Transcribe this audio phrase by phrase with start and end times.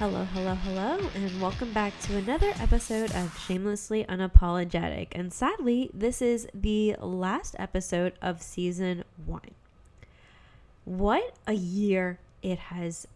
[0.00, 5.08] Hello, hello, hello, and welcome back to another episode of Shamelessly Unapologetic.
[5.12, 9.50] And sadly, this is the last episode of season one.
[10.86, 13.06] What a year it has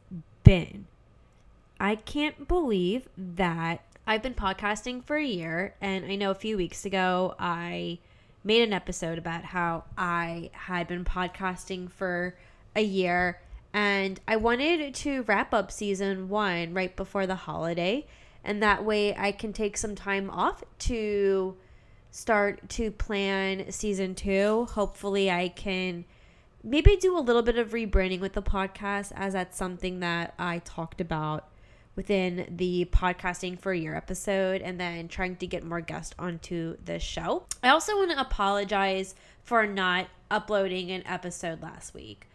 [0.42, 0.84] been.
[1.80, 6.58] I can't believe that I've been podcasting for a year, and I know a few
[6.58, 7.98] weeks ago I
[8.44, 12.36] made an episode about how I had been podcasting for
[12.76, 13.40] a year
[13.74, 18.06] and I wanted to wrap up season one right before the holiday.
[18.44, 21.56] And that way I can take some time off to
[22.12, 24.68] start to plan season two.
[24.72, 26.04] Hopefully, I can
[26.62, 30.60] maybe do a little bit of rebranding with the podcast, as that's something that I
[30.60, 31.48] talked about
[31.96, 36.76] within the podcasting for a year episode and then trying to get more guests onto
[36.84, 37.44] the show.
[37.62, 42.28] I also want to apologize for not uploading an episode last week.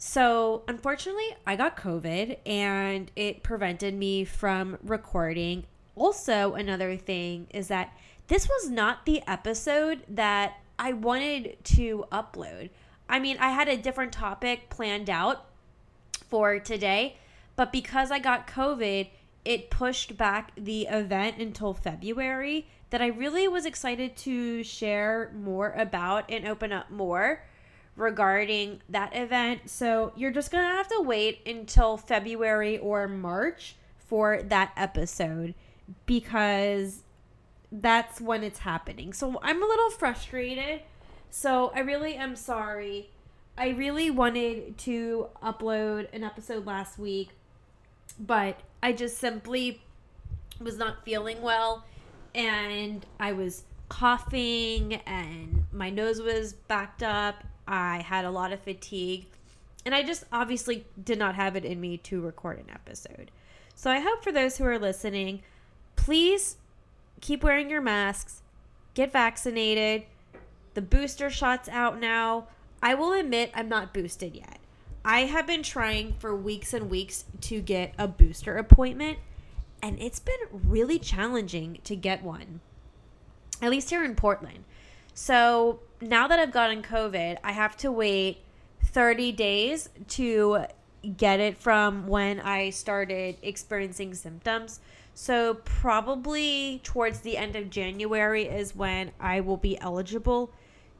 [0.00, 5.64] So, unfortunately, I got COVID and it prevented me from recording.
[5.96, 7.92] Also, another thing is that
[8.28, 12.70] this was not the episode that I wanted to upload.
[13.08, 15.46] I mean, I had a different topic planned out
[16.28, 17.16] for today,
[17.56, 19.08] but because I got COVID,
[19.44, 25.72] it pushed back the event until February that I really was excited to share more
[25.72, 27.42] about and open up more
[27.98, 29.68] regarding that event.
[29.68, 35.54] So you're just going to have to wait until February or March for that episode
[36.06, 37.02] because
[37.70, 39.12] that's when it's happening.
[39.12, 40.82] So I'm a little frustrated.
[41.30, 43.10] So I really am sorry.
[43.58, 47.30] I really wanted to upload an episode last week,
[48.18, 49.82] but I just simply
[50.60, 51.84] was not feeling well
[52.34, 58.60] and I was coughing and my nose was backed up I had a lot of
[58.60, 59.26] fatigue,
[59.84, 63.30] and I just obviously did not have it in me to record an episode.
[63.74, 65.42] So I hope for those who are listening,
[65.94, 66.56] please
[67.20, 68.42] keep wearing your masks,
[68.94, 70.04] get vaccinated.
[70.74, 72.48] The booster shot's out now.
[72.82, 74.58] I will admit I'm not boosted yet.
[75.04, 79.18] I have been trying for weeks and weeks to get a booster appointment,
[79.82, 82.60] and it's been really challenging to get one,
[83.60, 84.64] at least here in Portland.
[85.20, 88.38] So now that I've gotten COVID, I have to wait
[88.84, 90.66] 30 days to
[91.16, 94.78] get it from when I started experiencing symptoms.
[95.14, 100.52] So, probably towards the end of January is when I will be eligible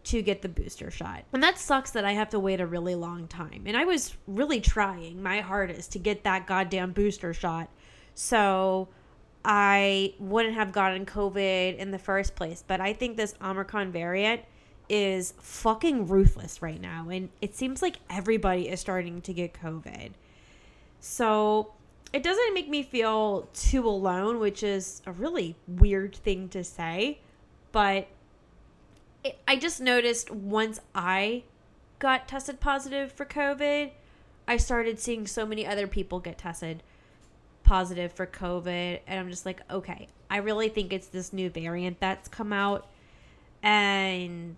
[0.04, 1.22] to get the booster shot.
[1.32, 3.62] And that sucks that I have to wait a really long time.
[3.66, 7.68] And I was really trying my hardest to get that goddamn booster shot.
[8.16, 8.88] So,
[9.50, 12.62] I wouldn't have gotten COVID in the first place.
[12.64, 14.42] But I think this Omicron variant
[14.90, 17.08] is fucking ruthless right now.
[17.08, 20.10] And it seems like everybody is starting to get COVID.
[21.00, 21.72] So
[22.12, 27.18] it doesn't make me feel too alone, which is a really weird thing to say.
[27.72, 28.06] But
[29.24, 31.44] it, I just noticed once I
[31.98, 33.92] got tested positive for COVID,
[34.46, 36.82] I started seeing so many other people get tested
[37.68, 39.00] positive for COVID.
[39.06, 42.88] And I'm just like, okay, I really think it's this new variant that's come out.
[43.62, 44.56] And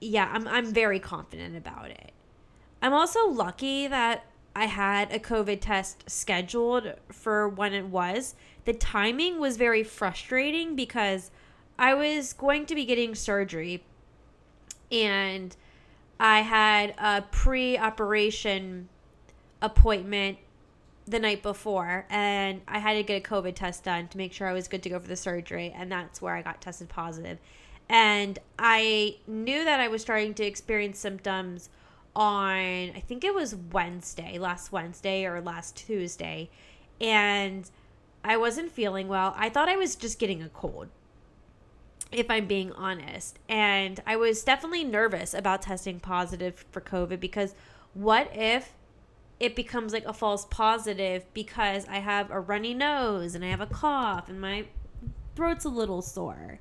[0.00, 2.12] yeah, I'm I'm very confident about it.
[2.82, 4.24] I'm also lucky that
[4.54, 8.34] I had a COVID test scheduled for when it was.
[8.64, 11.30] The timing was very frustrating because
[11.78, 13.84] I was going to be getting surgery
[14.90, 15.54] and
[16.18, 18.88] I had a pre operation
[19.62, 20.38] appointment
[21.06, 24.48] the night before and I had to get a COVID test done to make sure
[24.48, 25.72] I was good to go for the surgery.
[25.76, 27.38] And that's where I got tested positive.
[27.88, 31.68] And I knew that I was starting to experience symptoms
[32.16, 36.50] on, I think it was Wednesday, last Wednesday or last Tuesday.
[37.00, 37.70] And
[38.24, 39.34] I wasn't feeling well.
[39.36, 40.88] I thought I was just getting a cold,
[42.10, 43.38] if I'm being honest.
[43.48, 47.54] And I was definitely nervous about testing positive for COVID because
[47.94, 48.72] what if
[49.38, 53.60] it becomes like a false positive because I have a runny nose and I have
[53.60, 54.66] a cough and my
[55.34, 56.60] throat's a little sore?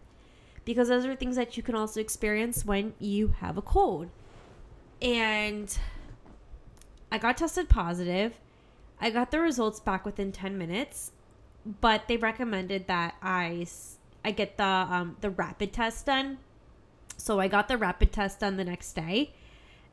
[0.65, 4.09] because those are things that you can also experience when you have a cold.
[5.01, 5.75] And
[7.11, 8.39] I got tested positive.
[8.99, 11.11] I got the results back within 10 minutes,
[11.81, 13.67] but they recommended that I
[14.23, 16.39] I get the um, the rapid test done.
[17.17, 19.33] So I got the rapid test done the next day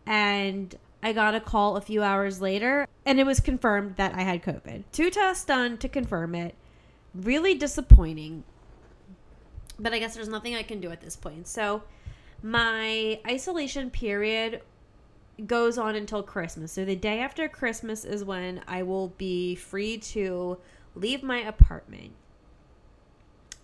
[0.06, 4.22] and I got a call a few hours later and it was confirmed that I
[4.22, 4.84] had COVID.
[4.92, 6.54] Two tests done to confirm it.
[7.14, 8.44] Really disappointing
[9.78, 11.46] but I guess there's nothing I can do at this point.
[11.48, 11.82] So
[12.42, 14.62] my isolation period
[15.46, 16.72] goes on until Christmas.
[16.72, 20.58] So the day after Christmas is when I will be free to
[20.94, 22.12] leave my apartment.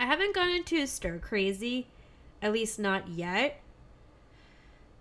[0.01, 1.87] I haven't gone into stir crazy,
[2.43, 3.61] at least not yet.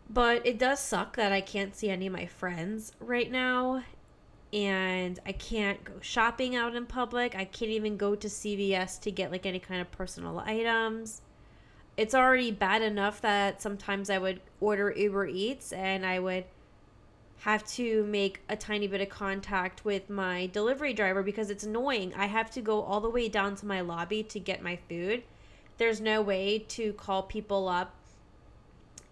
[0.10, 3.84] But it does suck that I can't see any of my friends right now.
[4.54, 7.36] And I can't go shopping out in public.
[7.36, 11.22] I can't even go to CVS to get like any kind of personal items.
[11.98, 16.46] It's already bad enough that sometimes I would order Uber Eats and I would
[17.40, 22.14] have to make a tiny bit of contact with my delivery driver because it's annoying.
[22.16, 25.24] I have to go all the way down to my lobby to get my food.
[25.78, 27.94] There's no way to call people up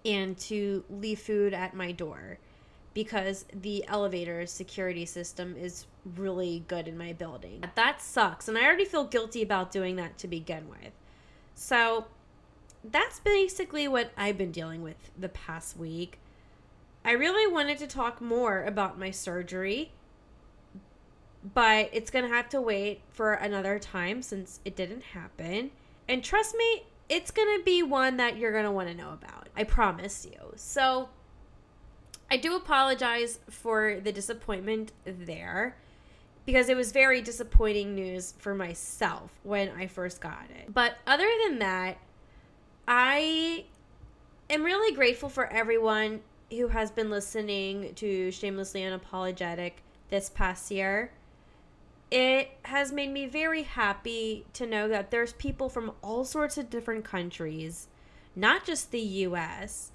[0.05, 2.37] and to leave food at my door
[2.93, 5.85] because the elevator security system is
[6.15, 7.63] really good in my building.
[7.75, 8.47] That sucks.
[8.47, 10.93] And I already feel guilty about doing that to begin with.
[11.55, 12.05] So
[12.83, 16.19] that's basically what I've been dealing with the past week.
[17.03, 19.91] I really wanted to talk more about my surgery,
[21.53, 25.71] but it's going to have to wait for another time since it didn't happen.
[26.07, 29.13] And trust me, it's going to be one that you're going to want to know
[29.13, 29.47] about.
[29.55, 30.53] I promise you.
[30.55, 31.09] So,
[32.29, 35.77] I do apologize for the disappointment there
[36.45, 40.73] because it was very disappointing news for myself when I first got it.
[40.73, 41.97] But other than that,
[42.87, 43.65] I
[44.49, 49.73] am really grateful for everyone who has been listening to Shamelessly Unapologetic
[50.09, 51.11] this past year.
[52.11, 56.69] It has made me very happy to know that there's people from all sorts of
[56.69, 57.87] different countries,
[58.35, 59.91] not just the US,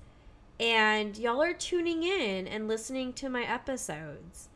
[0.58, 4.48] and y'all are tuning in and listening to my episodes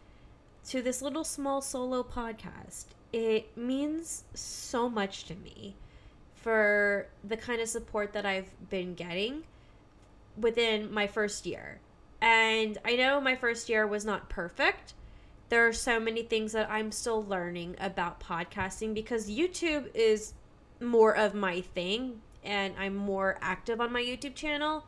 [0.68, 2.86] to this little small solo podcast.
[3.12, 5.76] It means so much to me
[6.34, 9.42] for the kind of support that I've been getting
[10.40, 11.78] within my first year.
[12.22, 14.94] And I know my first year was not perfect.
[15.48, 20.34] There are so many things that I'm still learning about podcasting because YouTube is
[20.80, 24.86] more of my thing and I'm more active on my YouTube channel.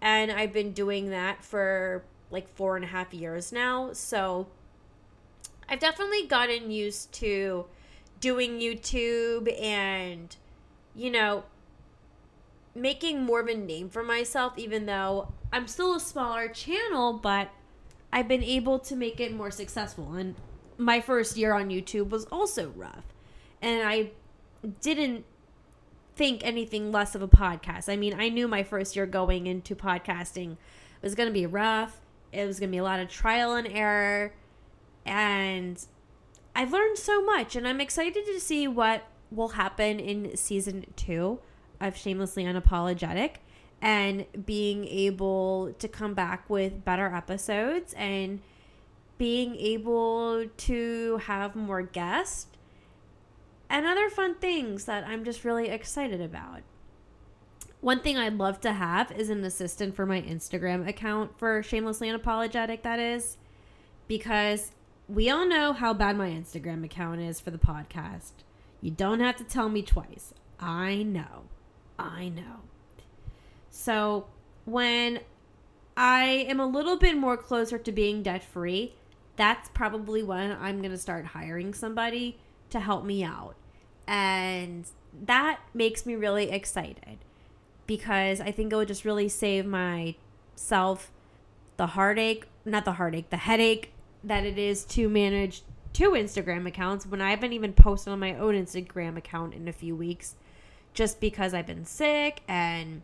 [0.00, 3.92] And I've been doing that for like four and a half years now.
[3.92, 4.48] So
[5.68, 7.66] I've definitely gotten used to
[8.20, 10.34] doing YouTube and,
[10.94, 11.44] you know,
[12.74, 17.50] making more of a name for myself, even though I'm still a smaller channel, but
[18.12, 20.12] I've been able to make it more successful.
[20.12, 20.34] And
[20.76, 23.04] my first year on YouTube was also rough.
[23.60, 24.10] And I
[24.80, 25.24] didn't
[26.14, 27.88] think anything less of a podcast.
[27.88, 30.56] I mean, I knew my first year going into podcasting
[31.00, 32.00] was going to be rough.
[32.32, 34.34] It was going to be a lot of trial and error.
[35.06, 35.84] And
[36.54, 37.56] I've learned so much.
[37.56, 41.40] And I'm excited to see what will happen in season two
[41.80, 43.36] of Shamelessly Unapologetic
[43.82, 48.40] and being able to come back with better episodes and
[49.18, 52.46] being able to have more guests
[53.68, 56.60] and other fun things that I'm just really excited about.
[57.80, 62.08] One thing I'd love to have is an assistant for my Instagram account for Shamelessly
[62.08, 63.36] Unapologetic, that is,
[64.06, 64.70] because
[65.08, 68.32] we all know how bad my Instagram account is for the podcast.
[68.80, 70.32] You don't have to tell me twice.
[70.60, 71.44] I know.
[71.98, 72.60] I know.
[73.72, 74.26] So
[74.66, 75.20] when
[75.96, 78.94] I am a little bit more closer to being debt free,
[79.36, 82.38] that's probably when I'm going to start hiring somebody
[82.70, 83.56] to help me out.
[84.06, 84.86] And
[85.24, 87.18] that makes me really excited
[87.86, 91.10] because I think it would just really save myself
[91.78, 95.62] the heartache, not the heartache, the headache that it is to manage
[95.94, 99.72] two Instagram accounts when I haven't even posted on my own Instagram account in a
[99.72, 100.36] few weeks
[100.92, 103.02] just because I've been sick and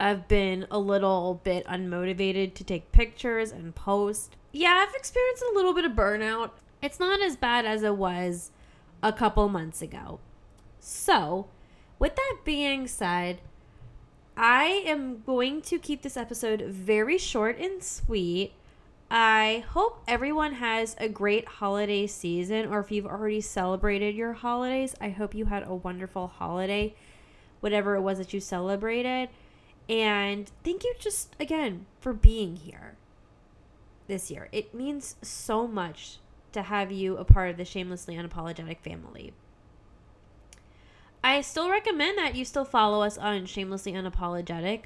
[0.00, 4.36] I've been a little bit unmotivated to take pictures and post.
[4.52, 6.50] Yeah, I've experienced a little bit of burnout.
[6.80, 8.52] It's not as bad as it was
[9.02, 10.20] a couple months ago.
[10.78, 11.48] So,
[11.98, 13.40] with that being said,
[14.36, 18.52] I am going to keep this episode very short and sweet.
[19.10, 24.94] I hope everyone has a great holiday season, or if you've already celebrated your holidays,
[25.00, 26.94] I hope you had a wonderful holiday,
[27.60, 29.30] whatever it was that you celebrated.
[29.88, 32.96] And thank you just again for being here
[34.06, 34.48] this year.
[34.52, 36.18] It means so much
[36.52, 39.32] to have you a part of the Shamelessly Unapologetic family.
[41.22, 44.82] I still recommend that you still follow us on Shamelessly Unapologetic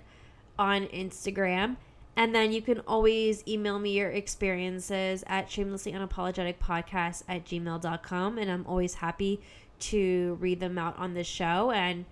[0.59, 1.77] on Instagram
[2.17, 8.39] and then you can always email me your experiences at shamelessly unapologetic podcast at gmail.com.
[8.39, 9.41] And I'm always happy
[9.81, 11.71] to read them out on the show.
[11.71, 12.05] And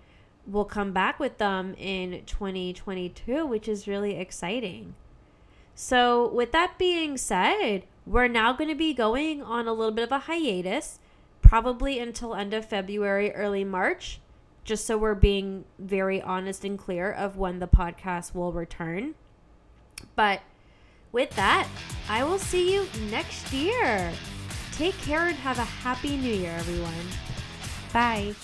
[0.45, 4.95] we'll come back with them in 2022, which is really exciting.
[5.75, 10.03] So, with that being said, we're now going to be going on a little bit
[10.03, 10.99] of a hiatus,
[11.41, 14.19] probably until end of February, early March,
[14.63, 19.15] just so we're being very honest and clear of when the podcast will return.
[20.15, 20.41] But
[21.11, 21.67] with that,
[22.09, 24.11] I will see you next year.
[24.73, 27.07] Take care and have a happy new year, everyone.
[27.93, 28.35] Bye.